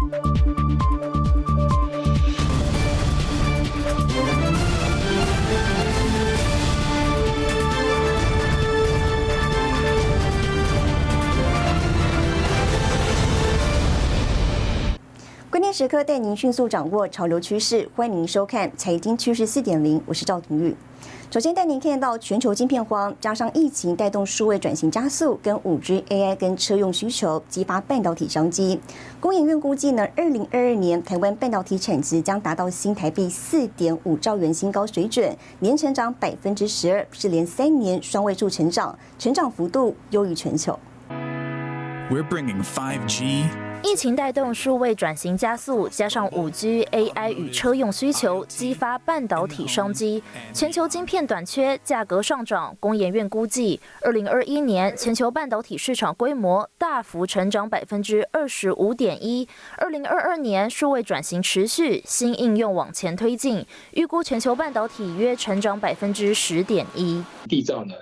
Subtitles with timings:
[0.00, 0.08] 关
[15.62, 20.74] 键时刻带您迅速掌握潮流趋势，欢迎您收看《财经趋势四点零》，我是赵廷玉。
[21.30, 28.80] 首先带您看到全球晶片荒，加上疫情带动数位转型加速，跟五 G、AI 跟车用需求激发半导体商机。
[29.20, 40.76] 工研院估计呢，二零二二年台湾半导体产值将达到新台币四点五兆元新高水准，年成长百分之十二，是连三年双位数成长，成长幅度优于全球。
[42.10, 43.69] We're bringing 5G.
[43.82, 50.22] 疫情带动数位转型加速，加上五 G、AI 与车用需求，激发半导体商机。
[50.52, 52.76] 全球晶片短缺，价格上涨。
[52.78, 59.48] 工研院估计，二零二一年全球半导体市场规模大幅成长百分之二十五点一。
[59.78, 67.24] 二零二二年数位转型持续，新应用往前推进，预估全球半导体约成长百分之十点一。
[67.48, 67.94] 缔造呢，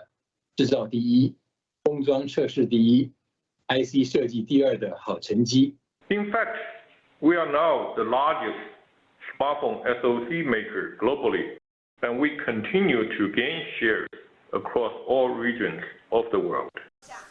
[0.56, 1.36] 制造第一，
[1.84, 3.12] 封装测试第一。
[3.67, 5.75] IC 设计第二的好成绩。
[6.09, 6.57] In fact,
[7.19, 8.59] we are now the largest
[9.37, 11.57] smartphone SoC maker globally,
[12.01, 14.07] and we continue to gain shares
[14.51, 16.70] across all regions Of the world.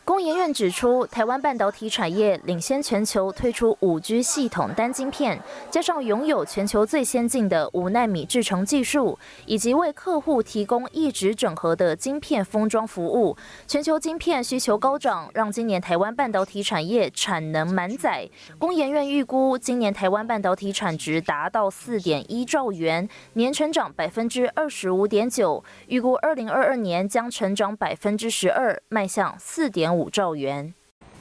[0.03, 5.37] 工研院指出，台湾半导体产业领先全球推出五 G 系统单晶片，
[5.69, 13.35] 加上拥有全球最先进的五纳米制程技术，以及为客户提供一直整合的晶片封装服务，
[13.67, 18.29] 全球晶片需求高涨，让今年台湾半导体产业产能满载。
[18.57, 29.95] 工研院预估，今年台湾半导体产值达到四点一兆元，年成长百分之二十五点九，预估二零二二年将成长百分之十二二，迈向四点。
[29.95, 30.73] 五兆元。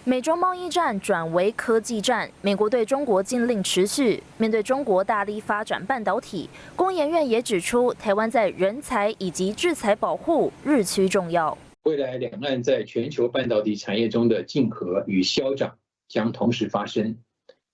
[0.03, 4.21] 美中贸易战转为科技战，美国对中国禁令持续。
[4.37, 11.57] 面对中国大力发展半导体，工研院也指出，台湾在人才以及制裁保护日趋重要。
[11.85, 17.17] 未来两岸在全球半导体产业中的竞合与消长将同时发生，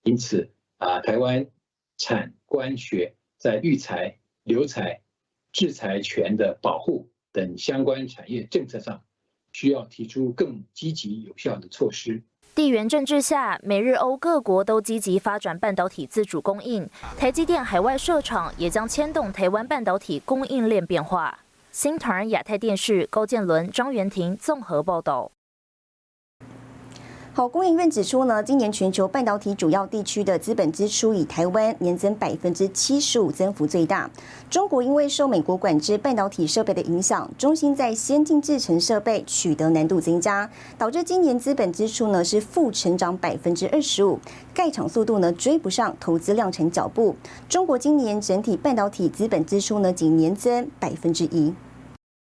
[0.02, 1.46] 因此啊，台湾
[1.96, 5.00] 产官学在育才、留才、
[5.50, 9.02] 制裁权的保护等相关产业政策上。
[9.52, 12.22] 需要提出更积极有效的措施。
[12.54, 16.86] 地缘政治下，美日欧各国都积极发展半导体自主供应，
[17.16, 21.38] 台积电海外设厂也将牵动台湾半导体供应链变化。
[21.70, 25.32] 新唐亚太电视高建伦、张元婷综合报道。
[27.34, 34.10] 好，工研院指出呢，今年全球半导体主要地区的资本支出以台湾年增百分之七十五，增幅最大。
[34.50, 44.20] 中国因为受美国管制半导体设备的影响，中芯在先进制程设备取得难度增加，导致今年资本支出呢是负成长百分之二十五，
[44.52, 47.16] 盖厂速度呢追不上投资量产脚步。
[47.48, 51.54] 中国今年整体半导体资本支出呢仅年增百分之一。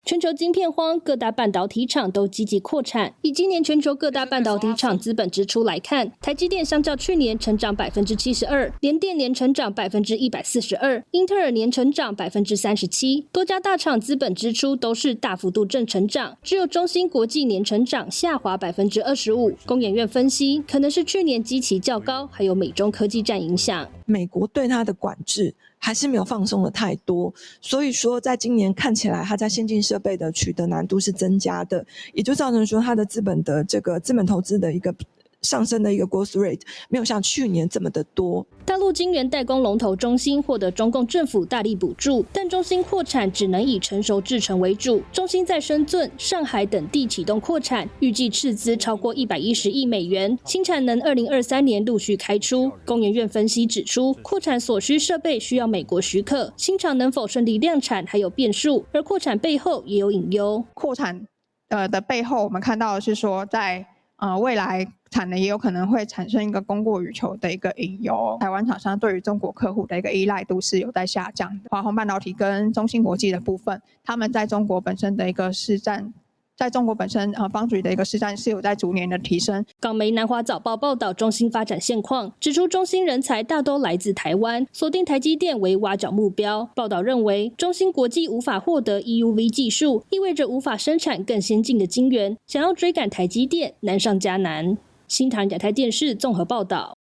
[0.05, 3.13] 全球晶片荒，各大半导体厂都积极扩产。
[3.21, 13.25] 以今年全球各大半导体厂资本支出来看，台积电相较去年成长百分之七十二，联电年成长百分之一百四十二，英特尔年成长百分之三十七。
[13.31, 19.53] 多家大厂资本支出都是大幅度正成长，只有中芯国际年成长下滑百分之二十五。
[19.65, 23.89] 工研院分析，可能是去年基期较高，还有美中科技战影响。
[24.05, 25.55] 美国对它的管制。
[25.85, 34.95] 还是没有放松的太多，所以说在今年看起来，它在先进设备的取得难度是增加的，也就造成说它的资本的这个资本投资的一个。
[35.43, 38.45] 上升的一个 growth rate 没有像去年这么的多。
[38.65, 45.01] 大陆晶圆代工龙头中芯获得中共政府大力补助，但中芯扩产只能以成熟制程为主。
[45.11, 52.71] 中芯在深圳、上海等地启动扩产，预计斥资超过一百一十亿美元，新产能二零二三年陆续开出。
[52.85, 60.63] 工研院分析指出，扩产所需设备需要美国许可，新厂能否顺利量产还有变数，而扩产背后也有隐忧。
[60.73, 61.27] 扩产
[61.69, 63.85] 呃的背后，我们看到的是说在。
[64.17, 68.35] 呃，未来产能也有可能会产生一个供过于求的一个隐忧。
[68.40, 71.69] 台湾厂商对于中国客户的一个依赖度是有在下降的。
[71.69, 76.12] 华虹半导体跟中芯国际的部分，他们在中国本身的一个市占。
[76.56, 79.65] 在中国本身，呃，方局的一个市占是有在逐年的提升。
[79.80, 86.69] 港媒南华早报报道中芯发展现况，指出中芯人才大都来自台湾，锁定台积电为挖角目标。
[86.75, 94.77] 报道认为，中芯国际无法获得 EUV 技术，意味着无法生产更先进的晶圆，想要追赶台积电难上加难。
[95.13, 96.98] 新唐亚太电视综合报道。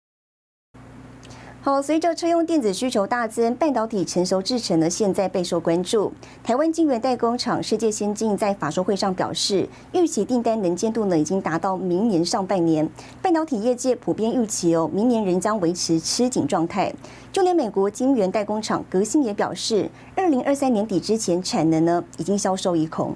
[1.60, 6.12] 好，随着车用电子需求大增，半导体成熟制程呢，现在备受关注。
[6.42, 12.90] 台湾晶圆代工厂世界先进在法说会上表示，预期订单能见度呢，已经达到明年上半年。
[13.22, 16.92] 半导体业界普遍预期哦，明年仍将维持吃紧状态。
[17.30, 23.14] 就连美国晶圆代工厂革新也表示，二零二三年底之前产能呢，已经销售一空。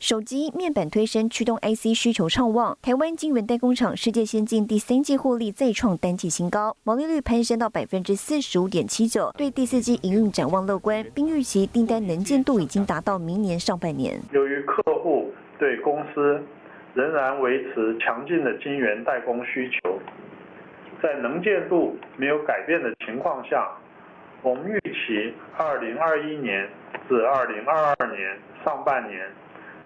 [0.00, 14.18] 手机面板推升驱动 IC 需求畅旺，台湾晶圆代工厂世界先进第三季获利再创单季新高，毛利率攀升到百分之四十五点七九，对第四季营运展望乐观，并预期订单能见度已经达到明年上半年。
[14.32, 16.42] 由于客户对公司
[16.94, 19.98] 仍然维持强劲的晶圆代工需求，
[21.02, 23.68] 在能见度没有改变的情况下，
[24.40, 26.66] 我们预期二零二一年
[27.06, 29.28] 至二零二二年上半年。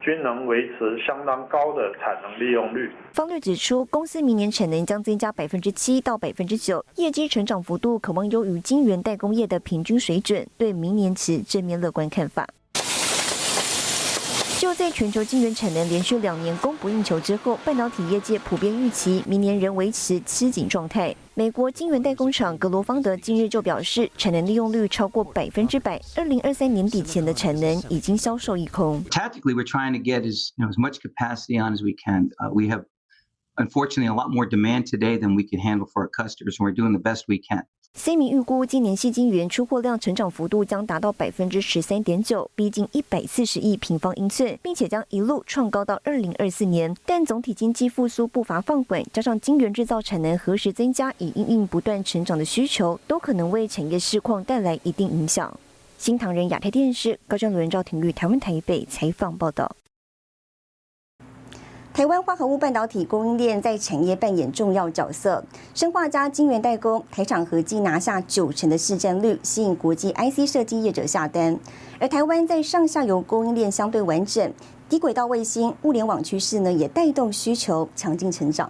[0.05, 2.93] 均能维持相当高的产能利用率。
[3.13, 12.47] 方略指出，公司明年产能将增加百分之七到百分之九，业绩成长幅度可望优于晶圆代工业的平均水准，对明年持正面乐观看法。
[14.65, 21.15] 就在全球晶圆产能连续两年供不应求之后，半导体业界普遍预期明年仍维持吃紧状态。
[21.35, 29.05] 美国晶圆代工厂格罗方德近日就表示，产能利用率超过百分之百，二零二三年底前的产能已经销售一空。
[29.11, 32.31] Tactically, we're trying to get as you know as much capacity on as we can.
[32.55, 32.87] We have
[33.57, 36.73] unfortunately a lot more demand today than we can handle for our customers, and we're
[36.73, 37.65] doing the best we can.
[37.97, 46.95] 三名预估今年细晶圆出货量成长幅度将达到百分之十三点九，逼近一百四十亿平方英寸，并且将一路创高到二零二四年。
[47.07, 55.57] 但总体经济复苏步伐放缓，加上晶圆制造产能何时增加，以应应不断成长的需求，都可能为产业市况带来一定影响。
[55.97, 59.75] 新唐人亚太电视高雄人赵廷玉台湾台北采访报道。
[61.95, 65.45] 台湾化合物半导体供应链在产业扮演重要角色，
[65.77, 71.57] 生化加晶圆代工，台厂合计拿下九成的市占率，吸引国际 IC 设计业者下单。
[72.01, 74.53] 而台湾在上下游供应链相对完整，
[74.89, 78.69] 低轨道卫星、物联网趋势呢，也带动需求强劲成长。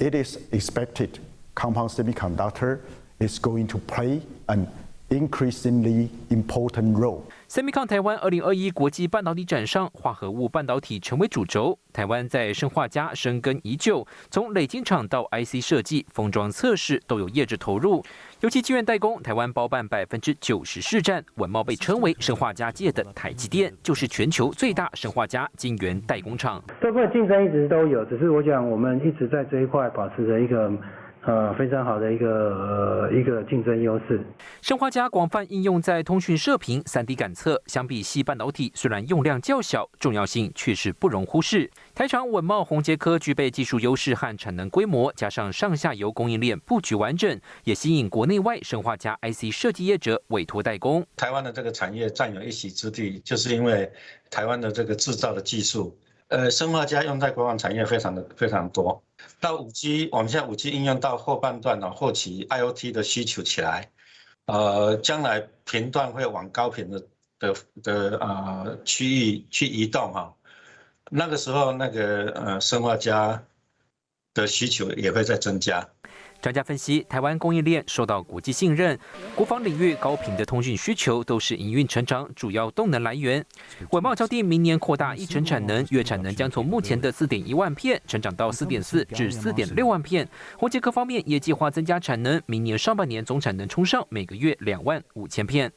[0.00, 1.10] It is expected
[1.54, 2.78] compound semiconductor
[3.20, 4.66] is going to play an
[5.10, 7.20] increasingly important role.
[7.52, 11.78] Semicon 台湾二零二一国际半导体展上，化合物半导体成为主轴。
[11.92, 18.02] 台湾在生化家深耕已久，从累晶厂到 IC 设计、封装测试都有业者投入。
[18.40, 21.22] 尤其晶圆代工，台湾包办百分之九十市占。
[21.34, 26.64] 文茂被称为生化家界的台积电，就是全球最大生化家晶圆代工厂。
[26.80, 30.72] 这块竞争一直都有，只是我想我们一直在这一块保持着一个。
[31.24, 34.20] 呃，非常好的一个呃一个竞争优势。
[34.60, 41.70] 生化家广泛应用在通讯射频、三 D 感测，相比细半导体，虽然用量较小，重要性却是不容忽视。
[41.94, 51.06] 台厂稳茂宏杰科具备技术优势和产能规模，加上上下游供应链布局完整，也吸引国内外生化家 IC 设计业者委托代工。
[51.16, 53.88] 台湾的这个产业占有一席之地，就是因为
[54.28, 55.96] 台湾的这个制造的技术。
[56.28, 59.00] 呃，生化家用在国防产业非常的非常多。
[59.40, 63.90] 到五 G，我们现在五 G 应用到后半段呢，后期 IOT 的需求起来，
[64.46, 67.06] 呃，将来频段会往高频的
[67.38, 70.34] 的的啊区域去移动哈，
[71.10, 73.42] 那个时候那个呃生化家
[74.34, 75.88] 的需求也会在增加。
[76.42, 78.98] 专家分析，台湾供应链受到国际信任，
[79.36, 83.42] 国防领域高频的通讯需求都是营运成长主要动能来源。
[83.92, 90.28] 伟茂交定明年扩大一成产能，月产能将从目前的四点一万片成长到四点四至四点六万片。
[90.58, 95.70] 宏杰科方面也计划增加产能，明年上半年总产能冲上每个月两万五千片。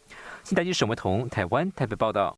[0.43, 2.35] 新台记沈维彤，台湾台北报道。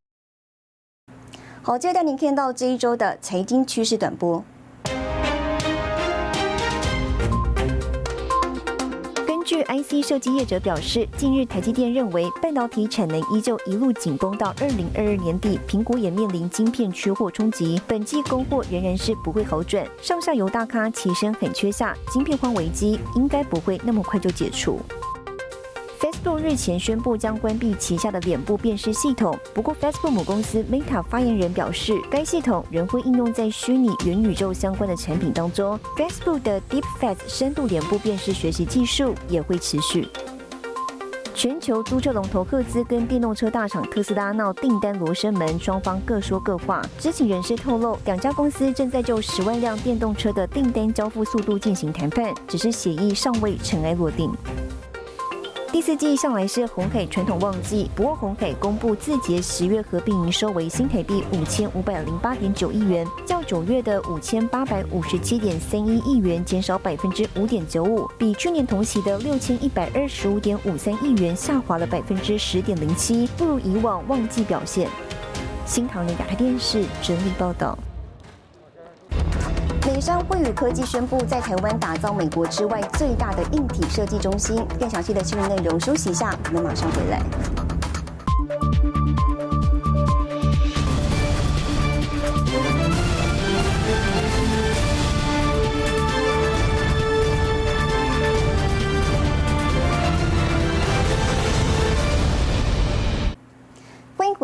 [1.62, 4.44] 好，接着您看到这一周的财经趋势短波。
[9.58, 19.84] 据 IC 设计业者表示，近日台积电认为半导体产能依旧一路紧绷到二零二二年底，苹果也面临晶片缺货冲击，本季供货仍然是不会好转。
[20.00, 24.80] 上下游大咖齐声很缺下，晶片荒危机应该不会那么快就解除。
[26.24, 35.80] 多日前宣布将关闭旗下的脸部辨识系统，不过 Facebook 母公司 Meta 发言人表示，该系统仍会应用在虚拟元宇宙相关的产品当中。
[35.98, 40.08] Facebook 的 DeepFace 深度脸部辨识学习技术也会持续。
[41.34, 46.82] 全球租车龙头赫兹跟电动车大厂特斯拉闹订单罗生门，双方各说各话。
[46.98, 54.32] 知情人士透露，两家公司正在就十万辆电动车的订单交付速度进行谈判，只是协议尚未尘埃落定。
[55.78, 74.90] 第四季向来是红海传统旺季，不过红海公布字节十月合并营收为新台币五千五百零八点九亿元，较九月的五千八百五十七点三一亿元减少百分之五点九五，比去年同期的六千一百二十五点五三亿元下滑了百分之十点零七，不如以往旺季表现。
[75.68, 77.78] 新唐人亚太电视整理报道。
[79.88, 84.62] 美商惠宇科技宣布在台湾打造美国之外最大的硬体设计中心。
[84.78, 87.22] 更详细的新闻内容，休息一下，我们马上回来。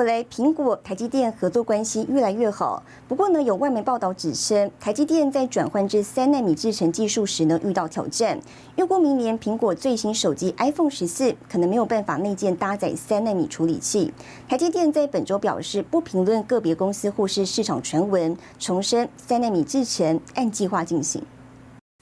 [0.03, 2.83] 回来，苹果、台积电合作关系越来越好。
[3.07, 8.38] 不过呢，有外媒报道指称，台积电在转换至三纳米制程技术时呢，遇到挑战。
[8.75, 14.13] 预估明年苹果最新手机 iPhone 十四可能没有办法内建搭载三纳米处理器。
[14.50, 21.24] 台积电在本周表示，不评论个别公司或是市场传闻，重申三纳米制程按计划进行。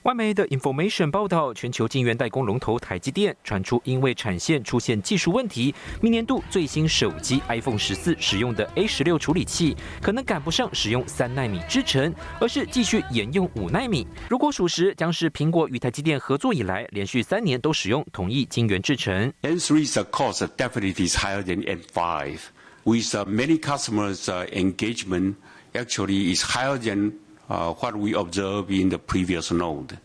[0.03, 14.08] 外媒的 Information 报道，全球晶圆代工龙头台积电传出，因为产线出现技术问题，明年度最新手机 iPhone 十四使用的 A 十六处理器可能赶不上使用三纳米制程，而是继续沿用五纳米。
[14.27, 19.31] 如果属实，将是苹果与台积电合作以来连续三年都使用同一晶圆制程。
[19.41, 22.39] N three's cost definitely is higher than N5,
[22.86, 25.36] with many customers' engagement
[25.75, 27.12] actually is higher than.
[27.51, 30.00] Uh, what we observed in the previous node.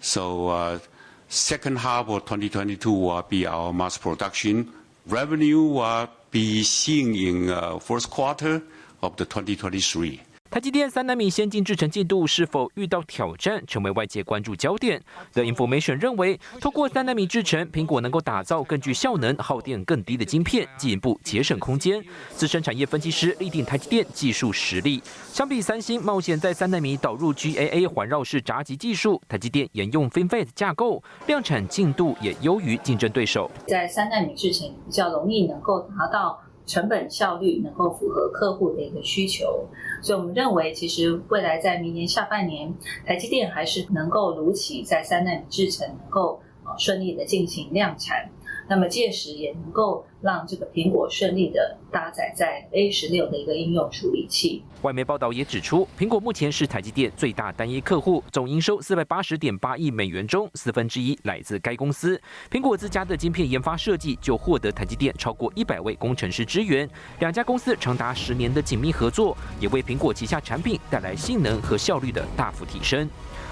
[0.00, 0.78] So uh,
[1.26, 4.72] second half of 2022 will be our mass production.
[5.04, 8.62] Revenue will be seen in uh, first quarter
[9.02, 10.22] of the 2023.
[10.50, 14.98] 台积电三纳米先进制程进度是否遇到挑战，成为外界关注焦点。
[15.34, 22.02] The Information 认为，透过三纳米制程，苹果能够打造更具效能、耗电更低的晶片，进一步节省空间。
[22.30, 33.50] 资深产业分析师力定台积电技术实力，相比三星冒险在三纳米导入 GAA 环绕式闸极技术，台积电沿用 FinFET 架构，量产进度也优于竞争对手。
[33.66, 36.42] 在三纳米制程比较容易能够达到。
[36.68, 39.66] 成本效率能够符合客户的一个需求，
[40.02, 42.72] 所以我们认为，其实未来在明年下半年，
[43.06, 48.28] 台积电还是能够如期在三纳米制程能够呃顺利的进行量产。
[48.68, 54.62] 那么届时也能够让这个苹果顺利的搭载在 A 十六的一个应用处理器。
[54.82, 62.20] 外媒报道也指出，苹果目前是台积电最大单一客户，总营收四百八十点八亿美元中，四分之一来自该公司。
[62.50, 66.88] 苹果自家的晶片研发设计就获得台积电超过一百位工程师支援，
[67.20, 73.08] 两家公司长达十年的紧密合作，也为苹果旗下产品带来性能和效率的大幅提升。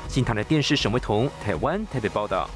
[0.09, 2.49] 新台的电视沈维彤，台湾台北报道。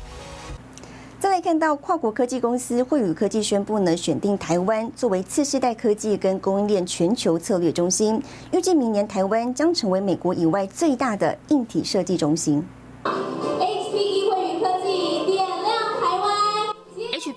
[1.21, 8.23] 再来看到跨国科技公司惠宇科技宣布呢，选定台湾作为次世代科技跟供应链全球策略中心，
[8.53, 12.65] 预计明年台湾将成为美国以外最大的硬体设计中心。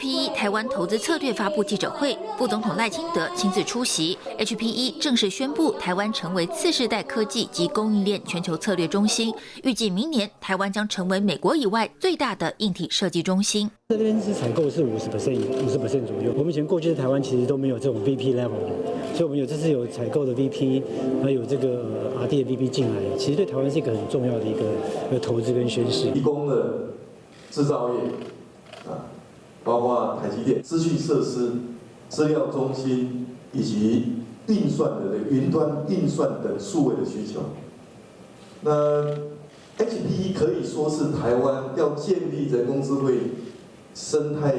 [0.04, 4.18] HPE 台湾投资策略发布记者会，副总统赖清德亲自出席。
[4.38, 9.34] HPE 正式宣布台湾成为次世代科技及供应链全球策略中心，
[9.64, 13.72] 预计明年台湾将成为美国以外最大的硬体设计中心。
[13.88, 16.34] 这边是采购是五十 percent，五十 percent 左右。
[16.36, 18.60] 我们以前过去的台湾其实都没有这种 VP level，
[19.14, 20.84] 所以我们有这次有采购的 VP，
[21.24, 24.60] 还有这个 RD 的 VP 进来，其实对台湾是一个很重要的一个
[25.10, 26.12] 一个投资跟宣示。
[26.12, 26.90] 提供了
[27.50, 28.33] 制造业啊。
[29.64, 31.54] 包括台积电、资讯设施、
[32.10, 34.18] 资料中心以及
[34.48, 37.42] 运算的云端运算等数位的需求。
[38.62, 39.06] 那
[39.78, 43.20] HPE 可以说是台湾要建立人工智慧
[43.94, 44.54] 生态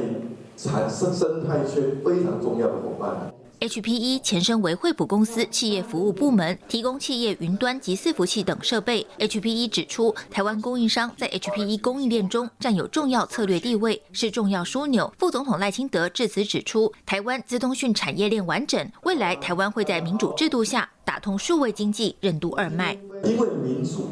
[0.56, 3.33] 产生生态圈非常重要的伙伴。
[3.64, 9.06] HPE 前身为惠普公司企业服务部门，提供企业云端及伺服器等设备。
[9.18, 15.10] HPE 指出，台湾供应商在 HPE 供应链中占有重要策略地位，是重要枢纽。
[15.18, 22.92] 副总统赖清德致辞指出，台湾资通讯产业链完整，未来台湾会在民主制度下打通数位经济任督二脉。
[23.24, 24.10] 因为民主，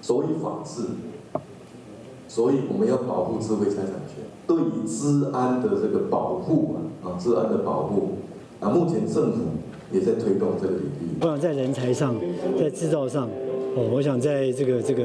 [0.00, 0.82] 所以法治，
[2.34, 4.24] 所以我们要保护智慧财产权。
[4.44, 8.14] 对于治安的这个保护啊，啊，治安的保护
[8.58, 9.42] 啊，目前政府
[9.92, 11.16] 也在推动这个领域。
[11.20, 12.16] 我想在人才上，
[12.58, 13.28] 在制造上，
[13.76, 15.04] 哦，我想在这个这个，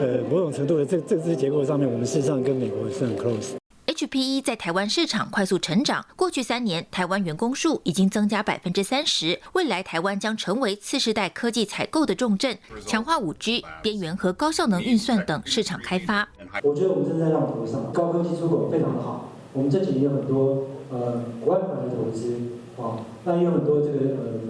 [0.00, 3.52] 呃，某种程度的这政治结构上面，我们事实上跟美国是很 close。
[3.94, 9.40] HPE 在台湾市场快速成长，过去三年台湾员工数已经增加百分之三十。
[9.52, 16.28] 未来台湾将成为次世代科技采购的重镇，强化五 G、边缘和高效能运算等市场开发。
[16.64, 19.30] 我觉得我们正在浪头上，高科技出口非常的好。
[19.52, 22.34] 我们这几年有很多呃国外款的投资
[22.76, 24.40] 啊，那也有很多这个呃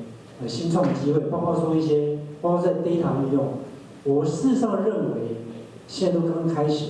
[0.40, 3.58] 呃新创的机会，包括说一些包括在 data 应用。
[4.04, 5.36] 我事实上认为
[5.86, 6.86] 现在都刚刚开始。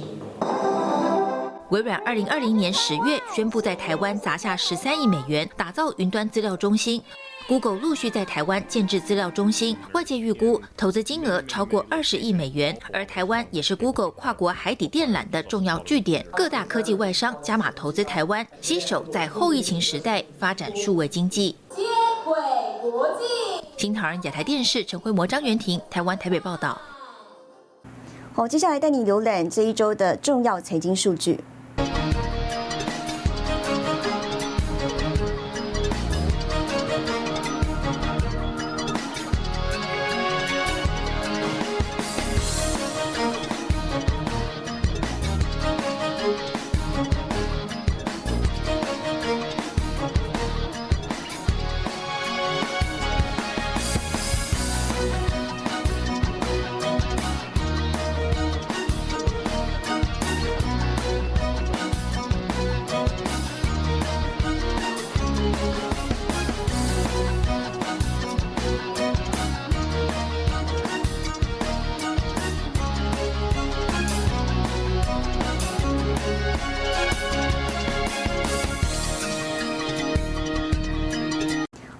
[1.71, 7.02] 微软二零二零年十月宣布在台湾砸下十三亿美元打造云端资料中心
[7.49, 12.78] ，Google 陆续在台湾建制资料中心，外界预估投资金额超过二十亿美元。
[12.92, 21.56] 而台湾也是 Google 跨国海底电缆的重要据点，各大科技外商加码投资台湾，携手在后疫情时代发展数位经济。
[21.71, 21.83] 接
[22.25, 22.35] 轨
[22.83, 26.78] 国际，新唐人亚太电视陈慧模、张元婷，台湾台北报道。
[28.35, 31.40] 好，接下来带你浏览这一周的重要财经数据。
[31.76, 32.13] Bye.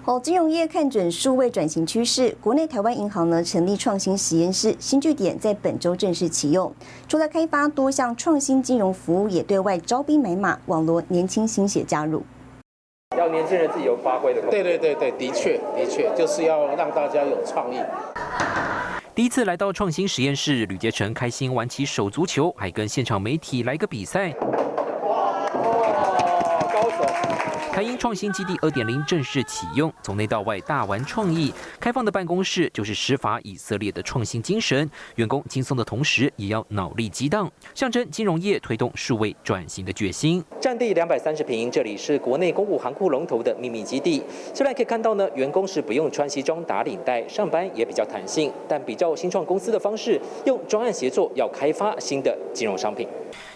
[0.05, 6.71] 好，金融业看准数位转型趋势，国内台湾银行呢成立创新实验室，新据点在本周正式启用。
[7.07, 12.21] 除了开发多项创新金融服务，也对外招兵买马，网罗年轻新血加入。
[13.17, 14.43] 要年轻人自己有发挥的。
[14.43, 17.79] 对对对对，的确的确，就是要让大家有创意。
[19.15, 24.31] 第一次来到创新实验室，吕杰成开心玩起手足球，还跟现场媒体来个比赛。
[27.75, 34.89] 台英创新基地二点零正式启用，从内到外大玩创意，开放的办公室就是施法以色列的创新精神。
[35.15, 40.41] 员工轻松的同时，也要脑力激荡，象征金融业推动数位转型的决心。
[40.57, 44.23] 占地两百三十平，这里是国内公务航库龙头的秘密基地。
[44.53, 53.05] 虽然可以看到呢，员工是不用穿西装打领带，上班也比较弹性，但比较新创公司的方式，用专案协作要开发新的金融商品。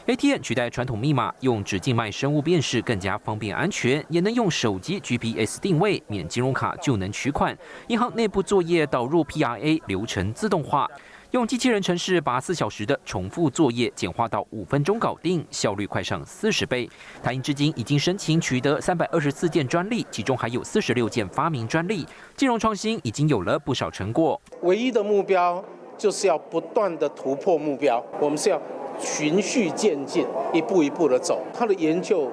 [0.10, 7.56] ATM 取代传统密码，用指静脉生物辨识更加方便安全，也能用手机 GPS 定位，免金融卡就能取款。
[7.90, 10.90] 银行内部作业导入 PRA 流程自动化，
[11.30, 16.90] 用机器人程式把四小时的重复作业简化到五分钟搞定，效率快上四十倍。
[17.22, 22.04] 台银至今已经申请取得三百二十四件专利，其中还有四十六件发明专利。
[22.36, 24.42] 金融创新已经有了不少成果。
[24.64, 25.64] 唯一的目标
[26.00, 28.60] 就是要不断的突破目标，我们是要。
[29.00, 31.42] 循序渐进，一步一步的走。
[31.54, 32.28] 他的研究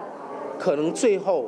[0.58, 1.46] 可能最后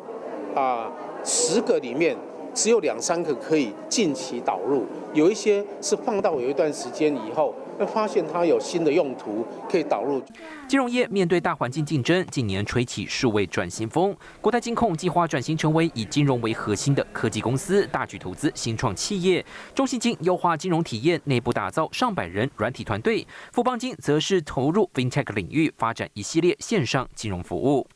[0.54, 0.90] 啊，
[1.24, 2.16] 十个里面
[2.54, 10.20] 只有两三个可以近期导入，有一些是放到有一段时间以后，会发现它有新的用途可以导入。
[10.66, 14.14] 金融业面对大环境竞争，近年吹起数位转型风。
[14.40, 19.44] 国泰金控计划转型成为以金融为核心的科技公司，大举投资新创企业。
[19.74, 23.26] 中信金优化金融体验，内部打造上百人软体团队。
[23.52, 27.86] 富邦金则是投入 FinTech 领域，发展一系列线上金融服务。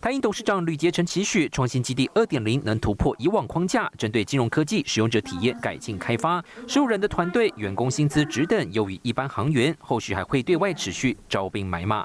[0.00, 6.42] 台银董事长吕杰成期许创新基地二点零能突破以往框架，针对金融科技使用者体验改进开发。
[6.66, 12.04] 十五人的团队员工薪资只等优于一般行员，后续还会对外持续招兵买马。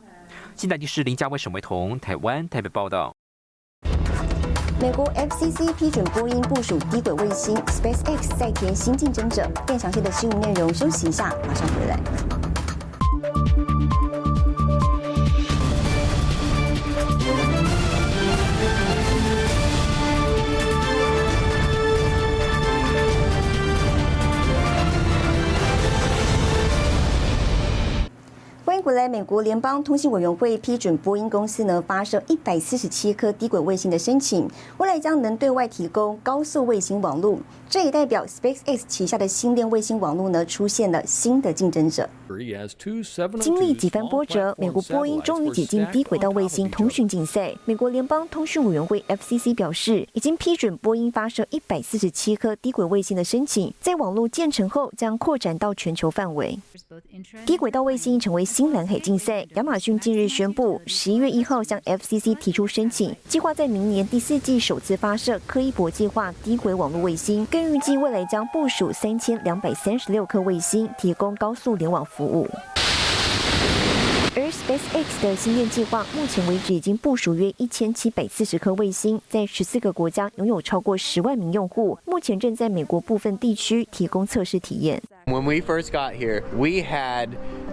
[0.56, 3.13] 新台电视林家威、沈维彤，台湾台北报道。
[4.80, 9.49] 美国 FCC 批准波音部署低轨卫星 SpaceX 再添新竞争者。
[9.65, 12.57] 更详细的新闻内容，休息一下，马上回来。
[28.88, 37.38] 未来，美国联邦通信委员会批准波音公司呢发射一百四十七颗低轨卫星的申请，未来将能对外提供高速卫星网络。
[37.69, 42.10] 这也代表 SpaceX 旗下的星链卫星网络呢出现了新的竞争者。
[43.39, 47.53] 经历几番波折，美国波音终于解禁低轨道卫星通讯竞赛。
[47.65, 56.58] 美国联邦通讯委员会 FCC 表示，已经批准波音发射一百四十七颗低轨卫星的申请，在网络建成后将扩展到全球范围。
[57.45, 59.45] 低轨道卫星成为新蓝海竞赛。
[59.56, 72.48] 亚马逊近日宣布，十一月一号向 FCC 提出申请，计划在明年第四季首次发射柯伊伯计划低轨网络卫星，更预计未来将部署三千两百三十六颗卫星，提供高速联网服务。
[74.66, 81.96] 而 SpaceX 的星链计划，目前为止已经部署约一千七百四十颗卫星，在十四个国家拥有超过十万名用户。
[82.05, 85.00] 目前正在美国部分地区提供测试体验。
[85.26, 87.28] When we first got here, we had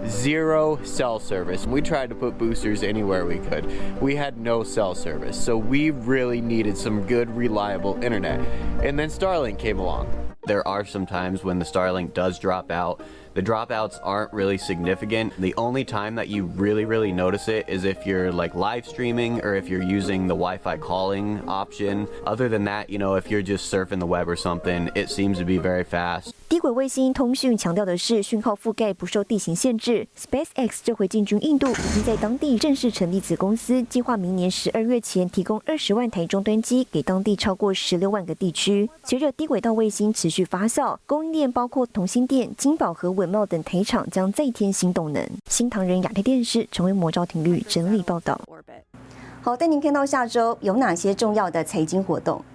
[0.06, 1.66] zero cell service.
[1.66, 3.64] We tried to put boosters anywhere we could.
[4.00, 8.38] We had no cell service, so we really needed some good, reliable internet.
[8.80, 10.06] And then Starlink came along.
[10.46, 13.00] There are some times when the Starlink does drop out.
[13.35, 15.33] The dropouts aren't really significant.
[15.39, 19.41] The only time that you really, really notice it is if you're like live streaming
[19.41, 22.07] or if you're using the Wi Fi calling option.
[22.25, 25.37] Other than that, you know, if you're just surfing the web or something, it seems
[25.39, 26.34] to be very fast.
[26.47, 30.07] 低轨卫星通讯强调的是讯号覆盖不受地形限制。
[30.15, 38.87] SpaceX 这回进军印度，已经在当地正式成立子公司，计划明年十二月前提供二十万台终端机给当地超过十六万个地区。
[39.03, 45.27] 随着低轨道卫星持续发酵，供应链包括同心电、金宝和稳茂等台厂将再添新动能。
[45.49, 48.39] 新唐人亚太电视成为魔招庭律整理报道。
[49.41, 52.45] 好，带您看到下周有哪些重要的财经活动。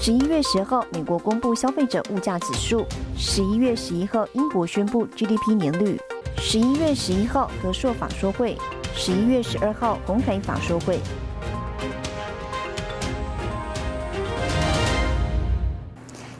[0.00, 2.84] 十一月十号，美国公布消费者物价指数；
[3.16, 5.98] 十一月十一号，英国宣布 GDP 年率；
[6.36, 8.56] 十一月十一号，和硕法说会；
[8.94, 11.00] 十一月十二号，红海法说会。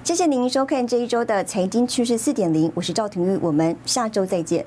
[0.05, 4.65] 谢谢您收看这一周的财经趋势四点零，我是赵廷玉，我们下周再见。